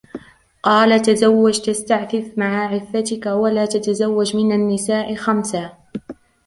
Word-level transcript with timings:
قَالَ 0.63 1.01
تَزَوَّجْ 1.01 1.59
تَسْتَعْفِفْ 1.59 2.37
مَعَ 2.37 2.65
عِفَّتِك، 2.65 3.25
وَلَا 3.41 3.65
تَتَزَوَّجْ 3.65 4.35
مِنْ 4.35 4.51
النِّسَاءِ 4.51 5.15
خَمْسًا 5.15 5.71